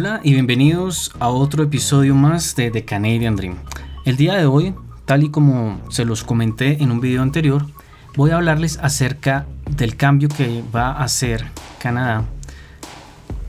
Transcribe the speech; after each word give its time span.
Hola 0.00 0.20
y 0.22 0.32
bienvenidos 0.32 1.10
a 1.18 1.26
otro 1.26 1.64
episodio 1.64 2.14
más 2.14 2.54
de 2.54 2.70
The 2.70 2.84
Canadian 2.84 3.34
Dream. 3.34 3.56
El 4.04 4.16
día 4.16 4.34
de 4.34 4.46
hoy, 4.46 4.72
tal 5.06 5.24
y 5.24 5.28
como 5.28 5.80
se 5.90 6.04
los 6.04 6.22
comenté 6.22 6.80
en 6.80 6.92
un 6.92 7.00
video 7.00 7.20
anterior, 7.20 7.66
voy 8.14 8.30
a 8.30 8.36
hablarles 8.36 8.78
acerca 8.80 9.46
del 9.68 9.96
cambio 9.96 10.28
que 10.28 10.62
va 10.72 10.92
a 10.92 11.02
hacer 11.02 11.48
Canadá 11.80 12.22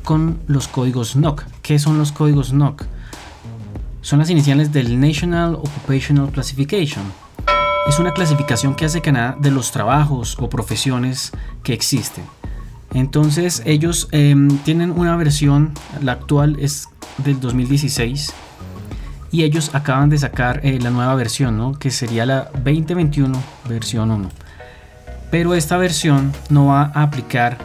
con 0.03 0.39
los 0.47 0.67
códigos 0.67 1.15
NOC. 1.15 1.45
¿Qué 1.61 1.77
son 1.77 1.99
los 1.99 2.11
códigos 2.11 2.51
NOC? 2.51 2.83
Son 4.01 4.17
las 4.17 4.31
iniciales 4.31 4.73
del 4.73 4.99
National 4.99 5.53
Occupational 5.53 6.31
Classification. 6.31 7.05
Es 7.87 7.99
una 7.99 8.15
clasificación 8.15 8.73
que 8.73 8.85
hace 8.85 9.01
Canadá 9.01 9.37
de 9.39 9.51
los 9.51 9.71
trabajos 9.71 10.35
o 10.39 10.49
profesiones 10.49 11.31
que 11.61 11.73
existen. 11.73 12.23
Entonces 12.93 13.61
ellos 13.65 14.07
em, 14.11 14.57
tienen 14.59 14.91
una 14.91 15.15
versión, 15.15 15.73
la 16.01 16.13
actual 16.13 16.57
es 16.59 16.89
del 17.23 17.39
2016 17.39 18.33
y 19.31 19.43
ellos 19.43 19.71
acaban 19.73 20.09
de 20.09 20.17
sacar 20.17 20.61
eh, 20.63 20.79
la 20.81 20.89
nueva 20.89 21.13
versión, 21.15 21.57
¿no? 21.57 21.73
que 21.73 21.91
sería 21.91 22.25
la 22.25 22.49
2021 22.63 23.37
versión 23.67 24.11
1. 24.11 24.29
Pero 25.29 25.53
esta 25.53 25.77
versión 25.77 26.31
no 26.49 26.67
va 26.67 26.91
a 26.93 27.03
aplicar 27.03 27.57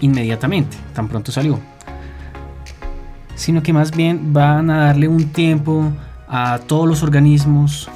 inmediatamente, 0.00 0.76
tan 0.94 1.08
pronto 1.08 1.30
salió, 1.30 1.60
sino 3.34 3.62
que 3.62 3.72
más 3.72 3.90
bien 3.94 4.32
van 4.32 4.70
a 4.70 4.86
darle 4.86 5.08
un 5.08 5.28
tiempo 5.28 5.92
a 6.26 6.58
todos 6.66 6.88
los 6.88 7.02
organismos, 7.02 7.90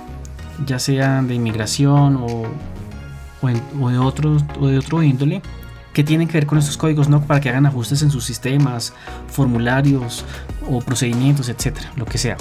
ya 0.66 0.78
sean 0.78 1.28
de 1.28 1.34
inmigración 1.34 2.16
o, 2.16 2.44
o 3.40 3.88
de, 3.88 3.98
otros, 3.98 4.44
o 4.60 4.66
de 4.66 4.78
otro 4.78 5.02
índole, 5.02 5.40
que 5.98 6.04
tienen 6.04 6.28
que 6.28 6.34
ver 6.34 6.46
con 6.46 6.58
estos 6.58 6.76
códigos 6.76 7.08
NOC 7.08 7.24
para 7.24 7.40
que 7.40 7.48
hagan 7.48 7.66
ajustes 7.66 8.02
en 8.02 8.12
sus 8.12 8.22
sistemas, 8.22 8.92
formularios 9.26 10.24
o 10.70 10.78
procedimientos, 10.78 11.48
etcétera, 11.48 11.90
lo 11.96 12.04
que 12.04 12.18
sea. 12.18 12.36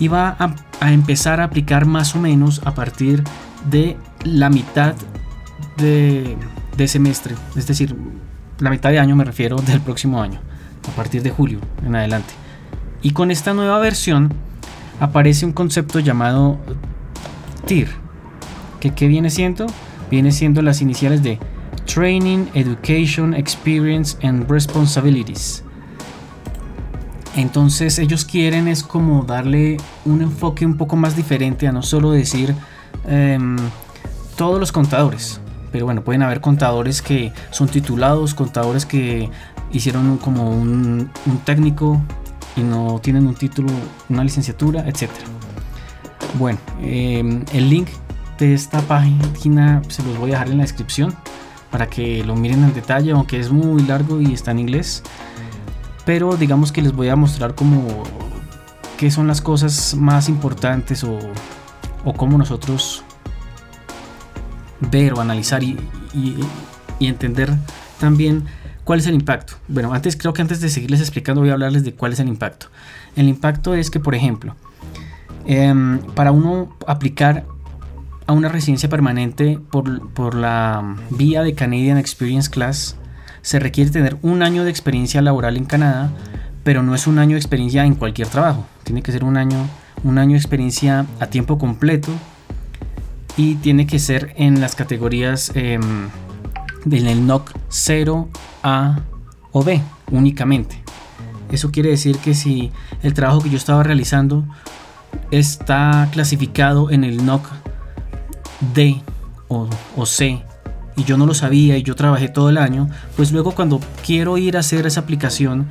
Y 0.00 0.08
va 0.08 0.36
a, 0.80 0.90
empezar 0.92 1.40
a 1.40 1.44
aplicar 1.44 1.86
más 1.86 2.16
o 2.16 2.18
menos 2.18 2.62
a 2.64 2.74
partir 2.74 3.22
de 3.70 3.96
la 4.24 4.50
mitad 4.50 4.94
de, 5.76 6.36
de 6.76 6.88
semestre, 6.88 7.36
es 7.54 7.68
decir, 7.68 7.94
la 8.58 8.70
mitad 8.70 8.90
de 8.90 8.98
año 8.98 9.14
me 9.14 9.22
refiero 9.22 9.54
del 9.58 9.80
próximo 9.80 10.20
año, 10.20 10.40
a 10.92 10.96
partir 10.96 11.22
de 11.22 11.30
julio 11.30 11.60
en 11.86 11.94
adelante. 11.94 12.34
Y 13.02 13.12
con 13.12 13.30
esta 13.30 13.54
nueva 13.54 13.78
versión 13.78 14.34
aparece 14.98 15.46
un 15.46 15.52
concepto 15.52 16.00
llamado 16.00 16.58
TIR, 17.66 17.86
que 18.80 18.94
¿qué 18.94 19.06
viene 19.06 19.30
siendo? 19.30 19.66
Viene 20.10 20.32
siendo 20.32 20.60
las 20.60 20.82
iniciales 20.82 21.22
de 21.22 21.38
Training, 21.86 22.46
Education, 22.54 23.32
Experience 23.34 24.18
and 24.22 24.50
Responsibilities. 24.50 25.62
Entonces 27.36 27.98
ellos 27.98 28.24
quieren 28.24 28.66
es 28.66 28.82
como 28.82 29.24
darle 29.24 29.76
un 30.06 30.22
enfoque 30.22 30.64
un 30.64 30.76
poco 30.76 30.96
más 30.96 31.16
diferente 31.16 31.68
a 31.68 31.72
no 31.72 31.82
solo 31.82 32.10
decir 32.10 32.54
em, 33.06 33.56
todos 34.36 34.58
los 34.58 34.72
contadores, 34.72 35.40
pero 35.70 35.84
bueno, 35.84 36.02
pueden 36.02 36.22
haber 36.22 36.40
contadores 36.40 37.02
que 37.02 37.32
son 37.50 37.68
titulados, 37.68 38.32
contadores 38.32 38.86
que 38.86 39.28
hicieron 39.70 40.16
como 40.16 40.50
un, 40.50 41.10
técnico 41.44 42.00
y 42.56 42.62
no 42.62 43.00
tienen 43.02 43.26
un 43.26 43.34
título, 43.34 43.68
una 44.08 44.24
licenciatura, 44.24 44.88
etc. 44.88 45.10
Bueno, 46.38 46.58
em, 46.80 47.44
el 47.52 47.68
link 47.68 47.88
de 48.38 48.54
esta 48.54 48.80
página 48.80 49.82
se 49.88 50.02
los 50.02 50.16
voy 50.18 50.30
a 50.30 50.34
dejar 50.34 50.48
en 50.50 50.58
la 50.58 50.64
descripción 50.64 51.14
para 51.76 51.90
que 51.90 52.24
lo 52.24 52.34
miren 52.34 52.64
en 52.64 52.72
detalle, 52.72 53.10
aunque 53.10 53.38
es 53.38 53.50
muy 53.50 53.82
largo 53.82 54.18
y 54.22 54.32
está 54.32 54.50
en 54.50 54.60
inglés. 54.60 55.02
Pero 56.06 56.34
digamos 56.34 56.72
que 56.72 56.80
les 56.80 56.92
voy 56.92 57.10
a 57.10 57.16
mostrar 57.16 57.54
como 57.54 58.02
qué 58.96 59.10
son 59.10 59.26
las 59.26 59.42
cosas 59.42 59.94
más 59.94 60.30
importantes 60.30 61.04
o, 61.04 61.18
cómo 62.16 62.38
nosotros 62.38 63.04
ver 64.90 65.12
o 65.12 65.20
analizar 65.20 65.62
y, 65.62 65.78
y, 66.14 67.06
entender 67.06 67.52
también 68.00 68.46
cuál 68.84 69.00
es 69.00 69.06
el 69.06 69.14
impacto. 69.14 69.52
Bueno, 69.68 69.92
antes 69.92 70.16
creo 70.16 70.32
que 70.32 70.40
antes 70.40 70.62
de 70.62 70.70
seguirles 70.70 71.00
explicando 71.00 71.42
voy 71.42 71.50
a 71.50 71.52
hablarles 71.52 71.84
de 71.84 71.92
cuál 71.92 72.14
es 72.14 72.20
el 72.20 72.28
impacto. 72.28 72.68
El 73.16 73.28
impacto 73.28 73.74
es 73.74 73.90
que, 73.90 74.00
por 74.00 74.14
ejemplo, 74.14 74.56
em, 75.44 75.98
para 76.14 76.32
uno 76.32 76.74
aplicar 76.86 77.44
a 78.26 78.32
una 78.32 78.48
residencia 78.48 78.88
permanente 78.88 79.58
por, 79.70 80.34
la 80.34 80.96
vía 81.10 81.42
de 81.42 81.54
Canadian 81.54 81.98
Experience 81.98 82.50
Class, 82.50 82.96
se 83.42 83.58
requiere 83.60 83.90
tener 83.90 84.16
un 84.22 84.42
año 84.42 84.64
de 84.64 84.70
experiencia 84.70 85.22
laboral 85.22 85.56
en 85.56 85.64
Canadá, 85.64 86.10
pero 86.64 86.82
no 86.82 86.94
es 86.94 87.06
un 87.06 87.18
año 87.18 87.32
de 87.32 87.40
experiencia 87.40 87.84
en 87.84 87.94
cualquier 87.94 88.28
trabajo. 88.28 88.66
Tiene 88.82 89.02
que 89.02 89.12
ser 89.12 89.22
un 89.22 89.36
año, 89.36 89.68
un 90.02 90.18
año 90.18 90.32
de 90.32 90.38
experiencia 90.38 91.06
a 91.20 91.26
tiempo 91.26 91.58
completo 91.58 92.10
y 93.36 93.54
tiene 93.56 93.86
que 93.86 93.98
ser 93.98 94.34
en 94.36 94.60
las 94.60 94.74
categorías 94.74 95.52
eh, 95.54 95.78
del 96.84 97.26
NOC 97.26 97.52
0, 97.68 98.28
A 98.64 99.00
o 99.52 99.62
B 99.62 99.80
únicamente. 100.10 100.82
Eso 101.52 101.70
quiere 101.70 101.90
decir 101.90 102.18
que 102.18 102.34
si 102.34 102.72
el 103.02 103.14
trabajo 103.14 103.40
que 103.40 103.50
yo 103.50 103.56
estaba 103.56 103.84
realizando 103.84 104.44
está 105.30 106.08
clasificado 106.12 106.90
en 106.90 107.04
el 107.04 107.24
NOC 107.24 107.46
D 108.74 109.02
o, 109.48 109.68
C 110.06 110.42
y 110.96 111.04
yo 111.04 111.18
no 111.18 111.26
lo 111.26 111.34
sabía 111.34 111.76
y 111.76 111.82
yo 111.82 111.94
trabajé 111.94 112.28
todo 112.28 112.48
el 112.48 112.56
año, 112.56 112.88
pues 113.16 113.30
luego 113.30 113.52
cuando 113.52 113.80
quiero 114.04 114.38
ir 114.38 114.56
a 114.56 114.60
hacer 114.60 114.86
esa 114.86 115.00
aplicación 115.00 115.66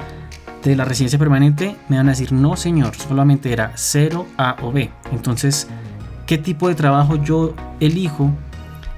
de 0.63 0.75
la 0.75 0.85
residencia 0.85 1.19
permanente, 1.19 1.75
me 1.89 1.97
van 1.97 2.07
a 2.07 2.11
decir, 2.11 2.31
no 2.31 2.56
señor, 2.56 2.95
solamente 2.95 3.51
era 3.51 3.72
0, 3.75 4.25
A 4.38 4.57
o 4.61 4.72
B. 4.72 4.91
Entonces, 5.11 5.67
¿qué 6.25 6.38
tipo 6.38 6.67
de 6.67 6.75
trabajo 6.75 7.16
yo 7.16 7.53
elijo? 7.79 8.31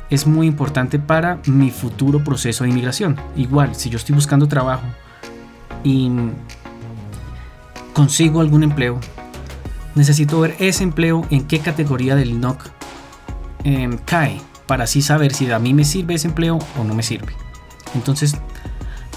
Es 0.09 0.27
muy 0.27 0.47
importante 0.47 0.99
para 0.99 1.39
mi 1.45 1.69
futuro 1.69 2.23
proceso 2.23 2.63
de 2.63 2.69
inmigración. 2.69 3.17
Igual, 3.35 3.75
si 3.75 3.89
yo 3.89 3.97
estoy 3.97 4.15
buscando 4.15 4.47
trabajo 4.47 4.85
y 5.83 6.11
consigo 7.93 8.39
algún 8.41 8.63
empleo, 8.63 8.99
necesito 9.95 10.39
ver 10.39 10.55
ese 10.59 10.83
empleo 10.83 11.25
en 11.29 11.45
qué 11.47 11.59
categoría 11.59 12.15
del 12.15 12.39
NOC 12.39 12.76
Em, 13.63 13.97
cae 13.97 14.41
para 14.68 14.84
así 14.84 15.01
saber 15.01 15.34
si 15.34 15.50
a 15.51 15.59
mí 15.59 15.73
me 15.73 15.85
sirve 15.85 16.16
ese 16.16 16.28
empleo 16.28 16.59
o 16.79 16.84
no 16.84 16.94
me 16.94 17.03
sirve. 17.03 17.34
Entonces, 17.95 18.35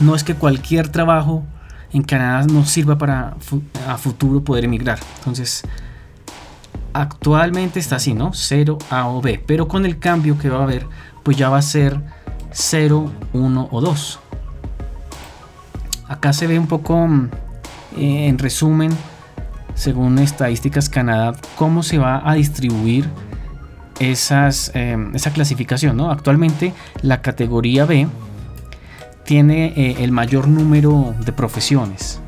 no 0.00 0.14
es 0.14 0.24
que 0.24 0.34
cualquier 0.34 0.88
trabajo 0.88 1.44
en 1.92 2.02
Canadá 2.02 2.46
nos 2.46 2.70
sirva 2.70 2.96
para 2.96 3.36
a 3.86 3.98
futuro 3.98 4.42
poder 4.42 4.64
emigrar. 4.64 4.98
Entonces, 5.18 5.62
actualmente 6.92 7.80
está 7.80 7.96
así, 7.96 8.14
¿no? 8.14 8.32
0 8.32 8.78
A 8.90 9.08
o 9.08 9.20
B, 9.20 9.42
pero 9.44 9.68
con 9.68 9.84
el 9.84 9.98
cambio 9.98 10.38
que 10.38 10.48
va 10.48 10.60
a 10.60 10.62
haber, 10.62 10.86
pues 11.22 11.36
ya 11.36 11.48
va 11.48 11.58
a 11.58 11.62
ser 11.62 12.00
0, 12.52 13.10
1 13.32 13.68
o 13.70 13.80
2. 13.80 14.20
Acá 16.08 16.32
se 16.32 16.46
ve 16.46 16.58
un 16.58 16.66
poco 16.66 17.06
mm, 17.06 17.30
eh, 17.96 18.28
en 18.28 18.38
resumen, 18.38 18.90
según 19.74 20.18
estadísticas 20.18 20.88
Canadá, 20.88 21.32
cómo 21.56 21.82
se 21.82 21.98
va 21.98 22.28
a 22.28 22.34
distribuir 22.34 23.08
em, 24.00 25.14
esa 25.14 25.32
clasificación. 25.32 25.96
¿no? 25.96 26.10
Actualmente 26.10 26.72
la 27.02 27.22
categoría 27.22 27.84
B 27.84 28.08
tiene 29.24 29.72
eh, 29.76 29.96
el 30.00 30.10
mayor 30.10 30.48
número 30.48 31.14
de 31.24 31.32
profesiones. 31.32 32.20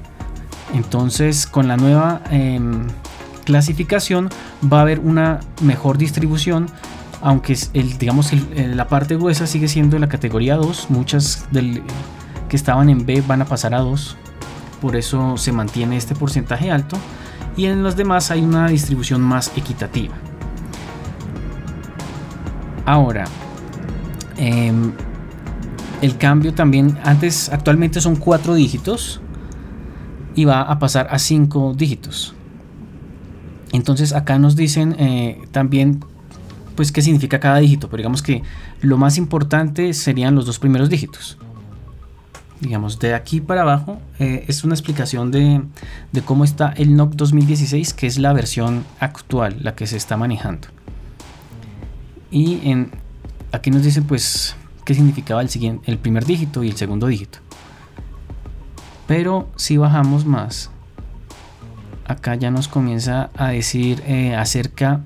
Entonces 0.75 1.47
con 1.47 1.67
la 1.69 1.77
nueva 1.77 2.23
em, 2.31 2.87
clasificación 3.45 4.29
va 4.71 4.79
a 4.79 4.83
haber 4.83 5.01
una 5.01 5.41
mejor 5.63 5.99
distribución. 5.99 6.69
Aunque 7.25 7.57
el, 7.75 7.99
digamos 7.99 8.33
la 8.55 8.89
parte 8.89 9.17
gruesa 9.17 9.47
sigue 9.47 9.69
siendo 9.69 9.97
la 10.01 10.09
categoría 10.09 10.57
2, 10.57 10.91
muchas 10.91 11.47
que 12.49 12.57
estaban 12.57 12.91
en 12.91 13.07
B 13.07 13.23
van 13.25 13.43
a 13.43 13.45
pasar 13.45 13.75
a 13.75 13.79
2, 13.79 14.17
por 14.81 14.97
eso 14.97 15.37
se 15.37 15.53
mantiene 15.53 15.97
este 15.97 16.17
porcentaje 16.17 16.73
alto 16.73 16.99
y 17.57 17.67
en 17.67 17.85
los 17.85 17.95
demás 17.95 18.33
hay 18.33 18.43
una 18.43 18.67
distribución 18.67 19.21
más 19.21 19.53
equitativa. 19.57 20.15
Ahora, 22.85 23.25
em, 24.37 24.93
el 26.01 26.19
cambio 26.19 26.53
también, 26.53 26.99
antes, 27.05 27.49
actualmente 27.51 28.01
son 28.01 28.17
cuatro 28.17 28.55
dígitos 28.55 29.21
y 30.35 30.45
va 30.45 30.63
a 30.63 30.79
pasar 30.79 31.09
a 31.11 31.19
cinco 31.19 31.75
dígitos. 31.77 32.35
Entonces 33.73 34.13
acá 34.13 34.39
nos 34.39 34.57
dicen 34.57 34.97
eh, 34.99 35.41
también 35.51 36.05
pues 36.77 36.93
qué 36.93 37.03
significa 37.03 37.39
cada 37.39 37.59
dígito, 37.59 37.89
pero 37.89 37.99
digamos 37.99 38.23
que 38.23 38.43
lo 38.81 38.97
más 38.97 39.19
importante 39.19 39.93
serían 39.95 40.35
los 40.35 40.47
dos 40.47 40.59
primeros 40.59 40.89
dígitos. 40.89 41.39
Digamos, 42.61 42.99
de 42.99 43.15
aquí 43.15 43.41
para 43.41 43.63
abajo 43.63 44.01
eh, 44.19 44.45
es 44.47 44.63
una 44.65 44.75
explicación 44.75 45.31
de, 45.31 45.63
de 46.13 46.23
cómo 46.23 46.45
está 46.45 46.73
el 46.77 46.95
NOC 46.97 47.15
2016, 47.15 47.93
que 47.93 48.07
es 48.07 48.19
la 48.19 48.33
versión 48.33 48.85
actual, 49.01 49.57
la 49.61 49.75
que 49.75 49.87
se 49.87 49.97
está 49.97 50.17
manejando. 50.17 50.69
Y 52.33 52.69
en, 52.69 52.91
aquí 53.53 53.71
nos 53.71 53.83
dice 53.83 54.01
pues 54.01 54.57
qué 54.85 54.95
significaba 54.95 55.43
el, 55.43 55.51
siguiente, 55.51 55.89
el 55.91 55.99
primer 55.99 56.25
dígito 56.25 56.65
y 56.65 56.71
el 56.71 56.77
segundo 56.77 57.07
dígito. 57.07 57.39
Pero 59.07 59.49
si 59.57 59.77
bajamos 59.77 60.25
más, 60.25 60.71
acá 62.07 62.35
ya 62.35 62.51
nos 62.51 62.69
comienza 62.69 63.31
a 63.37 63.49
decir 63.49 64.03
eh, 64.07 64.35
acerca 64.35 65.03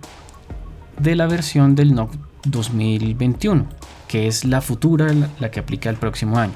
de 1.00 1.16
la 1.16 1.26
versión 1.26 1.74
del 1.74 1.94
NOC 1.94 2.12
2021, 2.44 3.66
que 4.06 4.28
es 4.28 4.44
la 4.44 4.60
futura, 4.60 5.08
la, 5.40 5.50
que 5.50 5.58
aplica 5.58 5.90
el 5.90 5.96
próximo 5.96 6.38
año. 6.38 6.54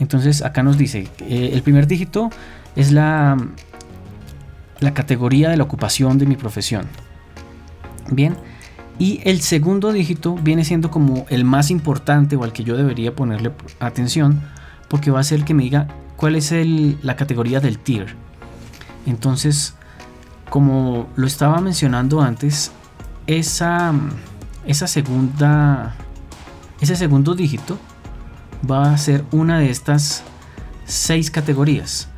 Entonces 0.00 0.42
acá 0.42 0.62
nos 0.62 0.78
dice, 0.78 1.08
eh, 1.20 1.50
el 1.52 1.62
primer 1.62 1.86
dígito 1.86 2.30
es 2.74 2.90
la, 2.90 3.36
la 4.80 4.94
categoría 4.94 5.50
de 5.50 5.58
la 5.58 5.64
ocupación 5.64 6.16
de 6.16 6.24
mi 6.24 6.36
profesión. 6.36 6.86
Bien, 8.10 8.36
y 8.98 9.20
el 9.24 9.40
segundo 9.40 9.92
dígito 9.92 10.36
viene 10.36 10.64
siendo 10.64 10.90
como 10.90 11.26
el 11.28 11.44
más 11.44 11.70
importante 11.70 12.36
o 12.36 12.44
al 12.44 12.52
que 12.52 12.64
yo 12.64 12.76
debería 12.76 13.14
ponerle 13.14 13.50
atención, 13.80 14.42
porque 14.88 15.10
va 15.10 15.20
a 15.20 15.24
ser 15.24 15.40
el 15.40 15.44
que 15.44 15.54
me 15.54 15.64
diga 15.64 15.88
cuál 16.16 16.36
es 16.36 16.52
la 17.02 17.16
categoría 17.16 17.60
del 17.60 17.78
tier. 17.78 18.14
Entonces, 19.06 19.74
como 20.48 21.08
lo 21.16 21.26
estaba 21.26 21.60
mencionando 21.60 22.22
antes, 22.22 22.70
esa, 23.26 23.92
esa 24.66 24.86
segunda, 24.86 25.96
ese 26.80 26.94
segundo 26.94 27.34
dígito 27.34 27.78
va 28.70 28.92
a 28.92 28.98
ser 28.98 29.24
una 29.32 29.58
de 29.58 29.70
estas 29.70 30.22
seis 30.84 31.30
categorías. 31.30 32.08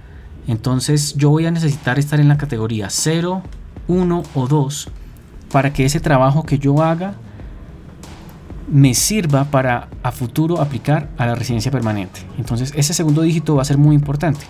Entonces 0.46 1.14
yo 1.14 1.30
voy 1.30 1.46
a 1.46 1.50
necesitar 1.50 1.98
estar 1.98 2.20
en 2.20 2.28
la 2.28 2.36
categoría 2.36 2.88
0, 2.90 3.42
1 3.88 4.22
o 4.34 4.46
2 4.46 4.90
para 5.50 5.72
que 5.72 5.84
ese 5.84 6.00
trabajo 6.00 6.44
que 6.44 6.58
yo 6.58 6.82
haga 6.82 7.14
me 8.68 8.94
sirva 8.94 9.44
para 9.44 9.88
a 10.02 10.10
futuro 10.12 10.60
aplicar 10.60 11.08
a 11.18 11.26
la 11.26 11.34
residencia 11.34 11.70
permanente. 11.70 12.20
Entonces 12.38 12.72
ese 12.76 12.94
segundo 12.94 13.22
dígito 13.22 13.54
va 13.54 13.62
a 13.62 13.64
ser 13.64 13.78
muy 13.78 13.94
importante. 13.94 14.44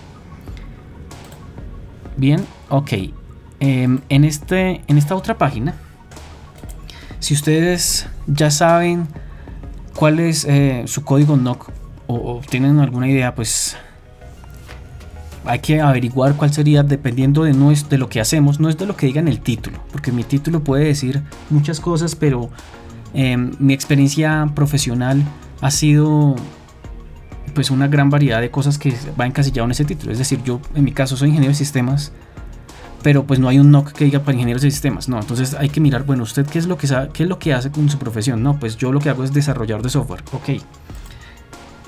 Bien, 2.16 2.44
ok. 2.70 2.92
Em, 3.60 4.00
en, 4.08 4.24
este, 4.24 4.82
en 4.86 4.98
esta 4.98 5.14
otra 5.14 5.36
página, 5.36 5.74
si 7.20 7.34
ustedes 7.34 8.06
ya 8.26 8.50
saben 8.50 9.08
cuál 9.94 10.20
es 10.20 10.44
eh, 10.44 10.84
su 10.86 11.04
código 11.04 11.36
NOC 11.36 11.70
o, 12.06 12.40
tienen 12.48 12.78
alguna 12.78 13.08
idea, 13.08 13.34
pues 13.34 13.76
hay 15.46 15.60
que 15.60 15.80
averiguar 15.80 16.36
cuál 16.36 16.52
sería 16.52 16.82
dependiendo 16.82 17.44
de, 17.44 17.52
no 17.52 17.70
es 17.70 17.88
de 17.88 17.98
lo 17.98 18.08
que 18.08 18.20
hacemos, 18.20 18.60
no 18.60 18.68
es 18.68 18.76
de 18.76 18.86
lo 18.86 18.96
que 18.96 19.06
diga 19.06 19.20
en 19.20 19.28
el 19.28 19.40
título, 19.40 19.78
porque 19.92 20.12
mi 20.12 20.24
título 20.24 20.60
puede 20.60 20.84
decir 20.84 21.22
muchas 21.50 21.80
cosas, 21.80 22.14
pero 22.14 22.50
em, 23.14 23.52
mi 23.58 23.72
experiencia 23.72 24.50
profesional 24.54 25.22
ha 25.60 25.70
sido 25.70 26.36
pues 27.54 27.70
una 27.70 27.88
gran 27.88 28.10
variedad 28.10 28.40
de 28.40 28.50
cosas 28.50 28.76
que 28.76 28.94
va 29.18 29.26
encasillado 29.26 29.64
en 29.64 29.70
ese 29.70 29.84
título. 29.84 30.12
Es 30.12 30.18
decir, 30.18 30.42
yo 30.44 30.60
en 30.74 30.84
mi 30.84 30.92
caso 30.92 31.16
soy 31.16 31.28
ingeniero 31.28 31.52
de 31.52 31.56
sistemas, 31.56 32.12
pero 33.02 33.24
pues 33.24 33.40
no 33.40 33.48
hay 33.48 33.58
un 33.58 33.70
NOC 33.70 33.92
que 33.92 34.04
diga 34.04 34.20
para 34.20 34.34
ingenieros 34.34 34.62
de 34.62 34.70
sistemas, 34.70 35.08
no. 35.08 35.18
Entonces 35.18 35.54
hay 35.54 35.68
que 35.68 35.80
mirar, 35.80 36.04
bueno, 36.04 36.24
usted 36.24 36.44
qué 36.44 36.58
es 36.58 36.66
lo 36.66 36.76
que 36.76 36.86
sabe, 36.86 37.10
qué 37.14 37.22
es 37.22 37.28
lo 37.28 37.38
que 37.38 37.54
hace 37.54 37.70
con 37.70 37.88
su 37.88 37.98
profesión. 37.98 38.42
No, 38.42 38.58
pues 38.58 38.76
yo 38.76 38.92
lo 38.92 39.00
que 39.00 39.08
hago 39.08 39.24
es 39.24 39.32
desarrollador 39.32 39.82
de 39.82 39.88
software. 39.88 40.22
Ok. 40.32 40.60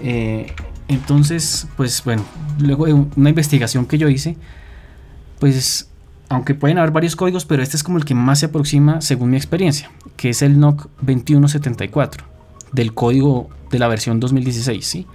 Eh, 0.00 0.54
entonces, 0.88 1.69
pues 1.76 2.02
bueno, 2.02 2.25
luego 2.58 2.87
de 2.87 2.94
una 2.94 3.29
investigación 3.29 3.87
que 3.87 3.99
yo 3.99 4.08
hice, 4.08 4.37
pues 5.38 5.88
aunque 6.31 6.55
pueden 6.55 6.79
haber 6.79 6.90
varios 6.90 7.17
códigos, 7.17 7.44
pero 7.44 7.62
este 7.62 7.76
es 7.76 7.82
como 7.82 7.99
el 7.99 8.05
que 8.05 8.14
más 8.14 8.40
se 8.40 8.46
aproxima 8.46 9.00
según 9.00 9.31
mi 9.31 9.37
experiencia, 9.37 9.90
que 10.17 10.31
es 10.31 10.43
el 10.43 10.58
NOC 10.58 10.88
2174 11.00 12.25
del 12.73 12.93
código 12.93 13.49
de 13.70 13.79
la 13.79 13.88
versión 13.88 14.20
2016, 14.20 14.87
¿sí? 14.87 15.06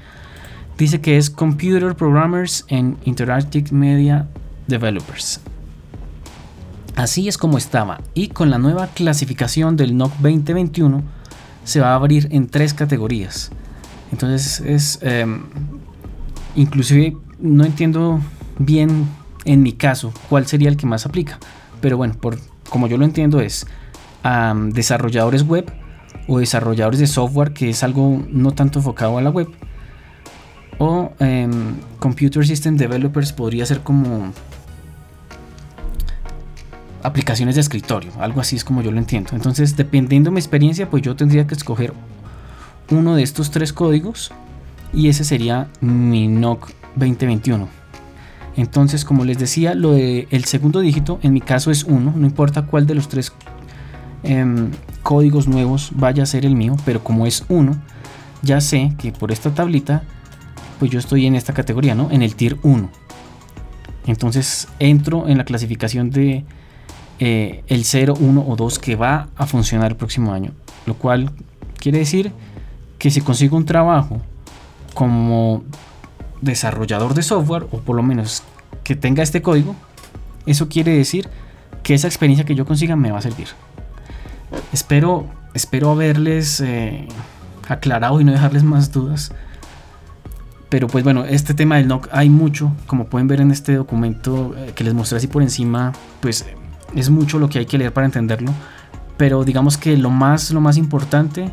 Dice 0.77 1.01
que 1.01 1.17
es 1.17 1.29
Computer 1.29 1.95
Programmers 1.95 2.65
and 2.69 2.97
Interactive 3.05 3.71
Media 3.71 4.27
Developers. 4.67 5.39
Así 6.95 7.27
es 7.27 7.37
como 7.37 7.57
estaba 7.57 8.01
y 8.13 8.29
con 8.29 8.49
la 8.49 8.57
nueva 8.57 8.87
clasificación 8.87 9.75
del 9.75 9.97
NOC 9.97 10.13
2021 10.17 11.03
se 11.63 11.79
va 11.79 11.91
a 11.91 11.95
abrir 11.95 12.27
en 12.31 12.47
tres 12.47 12.73
categorías. 12.73 13.51
Entonces 14.13 14.59
es 14.59 14.99
em, 15.01 15.41
inclusive 16.55 17.17
no 17.39 17.65
entiendo 17.65 18.21
bien 18.59 19.07
en 19.43 19.63
mi 19.63 19.73
caso 19.73 20.13
cuál 20.29 20.45
sería 20.45 20.69
el 20.69 20.77
que 20.77 20.85
más 20.85 21.07
aplica, 21.07 21.39
pero 21.81 21.97
bueno, 21.97 22.13
por 22.13 22.37
como 22.69 22.87
yo 22.87 22.97
lo 22.97 23.05
entiendo 23.05 23.41
es 23.41 23.65
desarrolladores 24.71 25.43
web 25.43 25.73
o 26.27 26.37
desarrolladores 26.37 26.99
de 26.99 27.07
software 27.07 27.53
que 27.53 27.71
es 27.71 27.83
algo 27.83 28.23
no 28.29 28.51
tanto 28.51 28.79
enfocado 28.79 29.17
a 29.17 29.21
la 29.21 29.31
web 29.31 29.49
o 30.77 31.11
em, 31.19 31.75
Computer 31.97 32.45
System 32.45 32.77
Developers 32.77 33.33
podría 33.33 33.65
ser 33.65 33.79
como 33.79 34.31
aplicaciones 37.01 37.55
de 37.55 37.61
escritorio, 37.61 38.11
algo 38.19 38.41
así 38.41 38.57
es 38.57 38.63
como 38.63 38.83
yo 38.83 38.91
lo 38.91 38.99
entiendo. 38.99 39.31
Entonces, 39.33 39.75
dependiendo 39.75 40.29
de 40.29 40.35
mi 40.35 40.39
experiencia, 40.39 40.89
pues 40.89 41.03
yo 41.03 41.15
tendría 41.15 41.45
que 41.47 41.55
escoger 41.55 41.93
uno 42.93 43.15
de 43.15 43.23
estos 43.23 43.51
tres 43.51 43.73
códigos 43.73 44.31
y 44.93 45.09
ese 45.09 45.23
sería 45.23 45.67
mi 45.81 46.27
NOC 46.27 46.71
2021. 46.95 47.67
Entonces, 48.55 49.03
como 49.03 49.25
les 49.25 49.39
decía, 49.39 49.73
lo 49.73 49.93
de 49.93 50.27
el 50.29 50.45
segundo 50.45 50.79
dígito 50.79 51.19
en 51.23 51.33
mi 51.33 51.41
caso 51.41 51.71
es 51.71 51.83
1, 51.83 52.13
no 52.15 52.25
importa 52.25 52.63
cuál 52.63 52.85
de 52.85 52.95
los 52.95 53.07
tres 53.07 53.33
em, 54.23 54.69
códigos 55.01 55.47
nuevos 55.47 55.91
vaya 55.95 56.23
a 56.23 56.27
ser 56.27 56.45
el 56.45 56.55
mío, 56.55 56.75
pero 56.85 57.03
como 57.03 57.25
es 57.25 57.45
1, 57.49 57.75
ya 58.43 58.61
sé 58.61 58.93
que 58.97 59.11
por 59.11 59.31
esta 59.31 59.53
tablita 59.53 60.03
pues 60.79 60.91
yo 60.91 60.99
estoy 60.99 61.25
en 61.25 61.35
esta 61.35 61.53
categoría, 61.53 61.95
¿no? 61.95 62.11
En 62.11 62.21
el 62.21 62.35
tier 62.35 62.57
1. 62.61 62.89
Entonces 64.05 64.67
entro 64.79 65.27
en 65.27 65.37
la 65.37 65.45
clasificación 65.45 66.09
de 66.09 66.43
eh, 67.19 67.63
el 67.67 67.85
0, 67.85 68.15
1 68.19 68.45
o 68.45 68.55
2 68.55 68.79
que 68.79 68.95
va 68.95 69.29
a 69.35 69.47
funcionar 69.47 69.91
el 69.91 69.97
próximo 69.97 70.33
año. 70.33 70.51
Lo 70.85 70.95
cual 70.95 71.31
quiere 71.77 71.99
decir 71.99 72.31
que 73.03 73.09
si 73.09 73.19
consigo 73.19 73.57
un 73.57 73.65
trabajo 73.65 74.21
como 74.93 75.65
desarrollador 76.39 77.13
de 77.13 77.21
software, 77.21 77.67
o 77.69 77.79
por 77.79 77.97
lo 77.97 78.01
menos 78.01 78.43
que 78.85 78.95
tenga 78.95 79.21
este 79.21 79.41
código, 79.41 79.75
eso 80.45 80.69
quiere 80.69 80.95
decir 80.95 81.27
que 81.83 81.95
esa 81.95 82.07
experiencia 82.07 82.45
que 82.45 82.55
yo 82.55 82.65
consiga 82.65 82.95
me 82.95 83.11
va 83.11 83.17
a 83.17 83.21
servir. 83.21 83.49
Espero, 84.71 85.27
espero 85.53 85.91
haberles 85.91 86.61
eh, 86.61 87.09
aclarado 87.67 88.21
y 88.21 88.23
no 88.23 88.31
dejarles 88.31 88.63
más 88.63 88.93
dudas. 88.93 89.33
Pero 90.69 90.87
pues 90.87 91.03
bueno, 91.03 91.25
este 91.25 91.53
tema 91.53 91.75
del 91.75 91.89
NOC 91.89 92.07
hay 92.09 92.29
mucho, 92.29 92.71
como 92.87 93.07
pueden 93.07 93.27
ver 93.27 93.41
en 93.41 93.51
este 93.51 93.73
documento 93.75 94.55
eh, 94.57 94.71
que 94.73 94.85
les 94.85 94.93
mostré 94.93 95.17
así 95.17 95.27
por 95.27 95.41
encima, 95.41 95.91
pues 96.21 96.45
es 96.95 97.09
mucho 97.09 97.37
lo 97.37 97.49
que 97.49 97.59
hay 97.59 97.65
que 97.65 97.77
leer 97.77 97.91
para 97.91 98.05
entenderlo. 98.05 98.53
Pero 99.17 99.43
digamos 99.43 99.77
que 99.77 99.97
lo 99.97 100.09
más, 100.09 100.51
lo 100.51 100.61
más 100.61 100.77
importante 100.77 101.51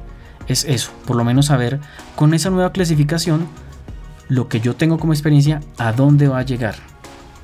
es 0.50 0.64
eso, 0.64 0.90
por 1.07 1.16
lo 1.16 1.25
menos 1.25 1.47
saber 1.47 1.80
con 2.16 2.35
esa 2.35 2.50
nueva 2.50 2.73
clasificación 2.73 3.47
lo 4.28 4.49
que 4.49 4.61
yo 4.61 4.76
tengo 4.76 4.99
como 4.99 5.12
experiencia, 5.12 5.61
a 5.78 5.92
dónde 5.92 6.28
va 6.28 6.38
a 6.38 6.42
llegar, 6.42 6.76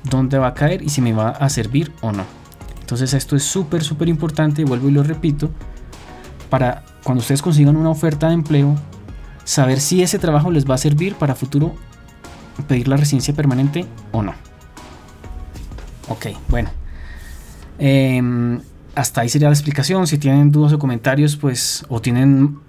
dónde 0.03 0.37
va 0.37 0.47
a 0.47 0.53
caer 0.53 0.81
y 0.81 0.89
si 0.89 1.01
me 1.01 1.13
va 1.13 1.29
a 1.29 1.49
servir 1.49 1.91
o 2.01 2.11
no. 2.11 2.23
Entonces 2.79 3.13
esto 3.13 3.35
es 3.35 3.43
súper, 3.43 3.83
súper 3.83 4.07
importante, 4.07 4.63
vuelvo 4.63 4.87
y 4.87 4.91
lo 4.91 5.03
repito, 5.03 5.49
para 6.49 6.83
cuando 7.03 7.21
ustedes 7.21 7.41
consigan 7.41 7.75
una 7.75 7.89
oferta 7.89 8.29
de 8.29 8.35
empleo, 8.35 8.75
saber 9.43 9.79
si 9.81 10.01
ese 10.01 10.19
trabajo 10.19 10.51
les 10.51 10.69
va 10.69 10.75
a 10.75 10.77
servir 10.77 11.15
para 11.15 11.35
futuro 11.35 11.75
pedir 12.67 12.87
la 12.87 12.97
residencia 12.97 13.33
permanente 13.33 13.85
o 14.11 14.23
no. 14.23 14.33
Ok, 16.09 16.27
bueno. 16.47 16.69
Em, 17.77 18.59
hasta 18.95 19.21
ahí 19.21 19.29
sería 19.29 19.49
la 19.49 19.53
explicación. 19.53 20.07
Si 20.07 20.17
tienen 20.17 20.51
dudas 20.51 20.73
o 20.73 20.79
comentarios, 20.79 21.35
pues, 21.35 21.85
o 21.89 22.01
tienen 22.01 22.59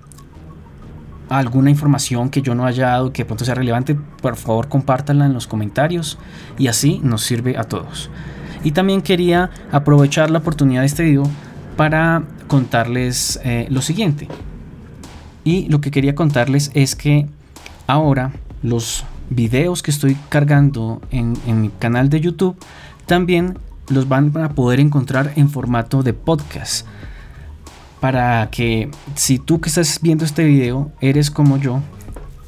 alguna 1.28 1.70
información 1.70 2.30
que 2.30 2.42
yo 2.42 2.54
no 2.54 2.66
haya 2.66 2.88
dado 2.88 3.12
que 3.12 3.22
de 3.22 3.26
pronto 3.26 3.44
sea 3.44 3.54
relevante, 3.54 3.94
por 3.94 4.36
favor 4.36 4.68
compártanla 4.68 5.26
en 5.26 5.34
los 5.34 5.46
comentarios 5.46 6.18
y 6.58 6.68
así 6.68 7.00
nos 7.02 7.22
sirve 7.22 7.56
a 7.56 7.64
todos. 7.64 8.10
Y 8.64 8.72
también 8.72 9.02
quería 9.02 9.50
aprovechar 9.70 10.30
la 10.30 10.38
oportunidad 10.38 10.80
de 10.80 10.86
este 10.86 11.04
video 11.04 11.24
para 11.76 12.24
contarles 12.48 13.40
eh, 13.44 13.66
lo 13.70 13.82
siguiente. 13.82 14.28
Y 15.44 15.68
lo 15.68 15.80
que 15.80 15.90
quería 15.90 16.14
contarles 16.14 16.70
es 16.74 16.96
que 16.96 17.26
ahora 17.86 18.32
los 18.62 19.04
videos 19.30 19.82
que 19.82 19.90
estoy 19.90 20.16
cargando 20.28 21.00
en, 21.10 21.36
mi 21.60 21.68
canal 21.70 22.08
de 22.08 22.20
YouTube 22.20 22.56
también 23.06 23.58
los 23.88 24.08
van 24.08 24.36
a 24.36 24.50
poder 24.50 24.80
encontrar 24.80 25.32
en 25.36 25.48
formato 25.48 26.02
de 26.02 26.12
podcast. 26.12 26.86
Para 28.00 28.48
que 28.50 28.90
si 29.14 29.38
tú 29.38 29.60
que 29.60 29.68
estás 29.68 29.98
viendo 30.00 30.24
este 30.24 30.44
video 30.44 30.90
eres 31.00 31.30
como 31.30 31.56
yo, 31.56 31.80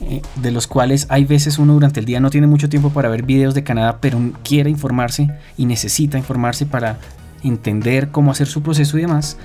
eh, 0.01 0.23
de 0.37 0.51
los 0.51 0.67
cuales 0.67 1.07
hay 1.11 1.25
veces 1.25 1.59
uno 1.59 1.75
durante 1.75 2.01
el 2.01 2.07
día 2.07 2.21
no 2.21 2.31
tiene 2.31 2.47
mucho 2.47 2.69
tiempo 2.69 2.91
para 2.91 3.09
ver 3.09 3.23
videos 3.23 3.55
de 3.55 3.65
Canadá, 3.65 3.99
pero 4.01 4.19
quiere 4.43 4.71
informarse 4.71 5.31
y 5.59 5.67
necesita 5.67 6.17
informarse 6.17 6.65
para 6.65 6.99
entender 7.43 8.11
cómo 8.11 8.31
hacer 8.31 8.47
su 8.47 8.63
proceso 8.63 8.97
y 8.97 9.03
demás, 9.03 9.37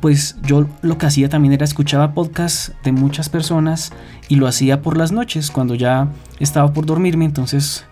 pues 0.00 0.36
yo 0.42 0.66
lo 0.82 0.98
que 0.98 1.06
hacía 1.06 1.28
también 1.28 1.52
era 1.52 1.64
escuchaba 1.64 2.12
podcasts 2.12 2.72
de 2.82 2.92
muchas 2.92 3.28
personas 3.28 3.92
y 4.28 4.36
lo 4.36 4.46
hacía 4.46 4.82
por 4.82 4.96
las 4.96 5.12
noches 5.12 5.50
cuando 5.50 5.74
ya 5.74 6.08
estaba 6.38 6.72
por 6.72 6.86
dormirme, 6.86 7.24
entonces 7.24 7.84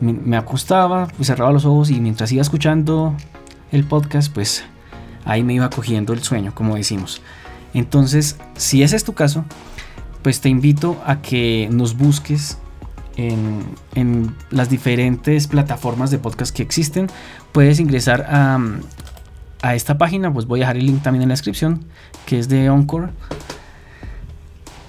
me, 0.00 0.36
acostaba, 0.36 1.08
pues 1.16 1.28
cerraba 1.28 1.52
los 1.52 1.64
ojos 1.64 1.90
y 1.90 2.00
mientras 2.00 2.30
iba 2.32 2.42
escuchando 2.42 3.14
el 3.72 3.84
podcast, 3.84 4.32
pues 4.32 4.64
ahí 5.28 5.44
me 5.44 5.54
iba 5.54 5.70
cogiendo 5.70 6.12
el 6.14 6.22
sueño, 6.22 6.54
como 6.54 6.74
decimos. 6.74 7.20
Entonces, 7.74 8.36
si 8.56 8.82
ese 8.82 8.96
es 8.96 9.04
tu 9.04 9.12
caso, 9.12 9.44
pues 10.22 10.40
te 10.40 10.48
invito 10.48 11.00
a 11.06 11.20
que 11.20 11.68
nos 11.70 11.96
busques 11.96 12.58
en, 13.16 14.34
las 14.50 14.70
diferentes 14.70 15.46
plataformas 15.46 16.10
de 16.10 16.18
podcast 16.18 16.56
que 16.56 16.62
existen. 16.62 17.08
Puedes 17.52 17.78
ingresar 17.78 18.26
a, 18.28 18.58
a, 19.60 19.74
esta 19.74 19.98
página, 19.98 20.32
pues 20.32 20.46
voy 20.46 20.60
a 20.60 20.62
dejar 20.62 20.78
el 20.78 20.86
link 20.86 21.02
también 21.02 21.22
en 21.22 21.28
la 21.28 21.34
descripción, 21.34 21.84
que 22.24 22.38
es 22.38 22.48
de 22.48 22.64
Encore. 22.64 23.10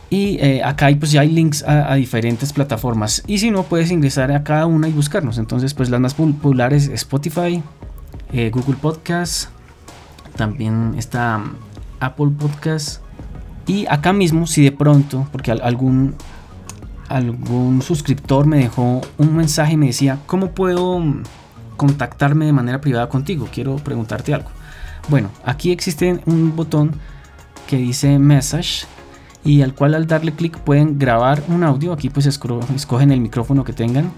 Y 0.10 0.38
eh, 0.40 0.64
acá 0.64 0.88
hay, 0.88 0.96
pues 0.96 1.12
ya 1.12 1.22
hay 1.22 1.30
links 1.30 1.64
a, 1.68 1.94
diferentes 1.96 2.54
plataformas. 2.54 3.24
Y 3.28 3.40
si 3.40 3.52
no, 3.52 3.64
puedes 3.64 3.92
ingresar 3.92 4.32
a 4.32 4.44
cada 4.44 4.66
una 4.68 4.88
y 4.88 4.94
buscarnos. 4.94 5.38
Entonces, 5.38 5.74
pues 5.74 5.90
las 5.90 6.00
más 6.00 6.14
populares 6.14 6.88
Spotify, 6.88 7.62
eh, 8.32 8.50
Google 8.52 8.78
Podcast, 8.82 9.50
también 10.40 10.96
está 10.98 11.36
um, 11.38 11.52
Apple 12.00 12.30
Podcast. 12.40 13.02
Y 13.68 13.86
acá 13.88 14.14
mismo, 14.14 14.48
si 14.48 14.64
de 14.64 14.72
pronto, 14.72 15.28
porque 15.34 15.52
algún, 15.52 16.16
algún 17.10 17.82
suscriptor 17.82 18.48
me 18.48 18.58
dejó 18.58 19.02
un 19.18 19.36
mensaje 19.36 19.74
y 19.74 19.78
me 19.78 19.88
decía, 19.88 20.18
¿cómo 20.28 20.52
puedo 20.52 20.94
um, 20.94 21.24
contactarme 21.76 22.46
de 22.46 22.54
manera 22.54 22.80
privada 22.80 23.10
contigo? 23.10 23.50
Quiero 23.52 23.76
preguntarte 23.76 24.34
algo. 24.34 24.50
Bueno, 25.10 25.30
aquí 25.44 25.72
existe 25.72 26.22
un 26.26 26.56
botón 26.56 26.94
que 27.68 27.76
dice 27.76 28.18
Message 28.18 28.86
y 29.44 29.62
al 29.62 29.76
cual 29.76 29.94
al 29.94 30.08
darle 30.08 30.32
clic 30.32 30.58
pueden 30.60 30.98
grabar 30.98 31.44
un 31.50 31.66
audio. 31.66 31.92
Aquí 31.92 32.10
pues 32.10 32.28
escogen 32.28 33.12
el 33.12 33.20
micrófono 33.20 33.66
que 33.66 33.74
tengan. 33.74 34.10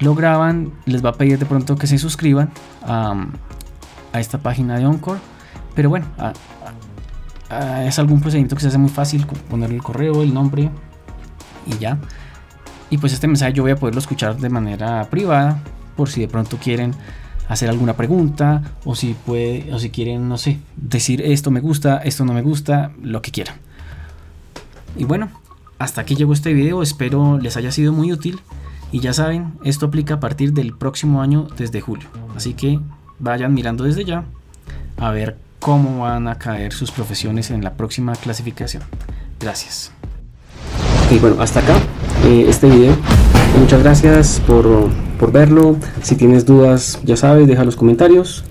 Lo 0.00 0.14
graban, 0.14 0.72
les 0.86 1.04
va 1.04 1.10
a 1.10 1.12
pedir 1.12 1.38
de 1.38 1.44
pronto 1.44 1.76
que 1.76 1.86
se 1.86 1.98
suscriban 1.98 2.50
a, 4.12 4.20
esta 4.20 4.38
página 4.38 4.76
de 4.76 4.84
Encore. 4.84 5.20
Pero 5.74 5.90
bueno, 5.90 6.06
es 7.84 7.98
algún 7.98 8.20
procedimiento 8.20 8.56
que 8.56 8.62
se 8.62 8.68
hace 8.68 8.78
muy 8.78 8.90
fácil, 8.90 9.26
poner 9.48 9.70
el 9.70 9.82
correo, 9.82 10.22
el 10.22 10.34
nombre 10.34 10.70
y 11.66 11.78
ya. 11.78 11.98
Y 12.90 12.98
pues 12.98 13.12
este 13.12 13.26
mensaje 13.26 13.52
yo 13.52 13.62
voy 13.62 13.72
a 13.72 13.76
poderlo 13.76 14.00
escuchar 14.00 14.36
de 14.38 14.48
manera 14.48 15.08
privada 15.10 15.62
por 15.96 16.08
si 16.08 16.20
de 16.20 16.28
pronto 16.28 16.56
quieren 16.56 16.94
hacer 17.48 17.68
alguna 17.68 17.94
pregunta 17.94 18.62
o 18.84 18.94
si 18.94 19.14
puede 19.14 19.72
o 19.72 19.78
si 19.78 19.90
quieren 19.90 20.28
no 20.28 20.36
sé 20.36 20.58
decir 20.76 21.22
esto 21.22 21.50
me 21.50 21.60
gusta 21.60 21.96
esto 21.98 22.26
no 22.26 22.34
me 22.34 22.42
gusta 22.42 22.92
lo 23.00 23.22
que 23.22 23.30
quieran 23.30 23.56
y 24.98 25.04
bueno, 25.04 25.30
hasta 25.78 26.00
aquí 26.00 26.16
llegó 26.16 26.32
este 26.32 26.52
video, 26.52 26.82
espero 26.82 27.38
les 27.38 27.56
haya 27.56 27.70
sido 27.70 27.92
muy 27.92 28.12
útil. 28.12 28.40
Y 28.90 29.00
ya 29.00 29.12
saben, 29.12 29.52
esto 29.64 29.86
aplica 29.86 30.14
a 30.14 30.20
partir 30.20 30.52
del 30.52 30.74
próximo 30.74 31.20
año 31.20 31.46
desde 31.56 31.80
julio. 31.80 32.08
Así 32.34 32.54
que 32.54 32.80
vayan 33.18 33.54
mirando 33.54 33.84
desde 33.84 34.04
ya 34.04 34.24
a 34.96 35.10
ver 35.10 35.36
cómo 35.58 36.00
van 36.02 36.28
a 36.28 36.36
caer 36.36 36.72
sus 36.72 36.90
profesiones 36.90 37.50
en 37.50 37.62
la 37.62 37.74
próxima 37.74 38.14
clasificación. 38.14 38.82
Gracias. 39.40 39.92
Y 41.10 41.18
bueno, 41.18 41.40
hasta 41.40 41.60
acá 41.60 41.76
eh, 42.24 42.46
este 42.48 42.68
video. 42.68 42.94
Muchas 43.58 43.82
gracias 43.82 44.42
por, 44.46 44.88
por 45.18 45.32
verlo. 45.32 45.76
Si 46.02 46.16
tienes 46.16 46.44
dudas, 46.44 47.00
ya 47.04 47.16
sabes, 47.16 47.48
deja 47.48 47.64
los 47.64 47.76
comentarios. 47.76 48.44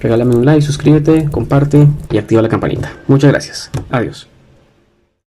Regálame 0.00 0.34
un 0.34 0.44
like, 0.44 0.62
suscríbete, 0.62 1.30
comparte 1.30 1.86
y 2.10 2.18
activa 2.18 2.42
la 2.42 2.48
campanita. 2.48 2.92
Muchas 3.06 3.30
gracias. 3.30 3.70
Adiós. 3.90 4.31